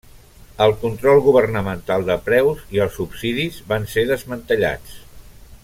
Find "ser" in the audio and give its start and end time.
3.93-4.07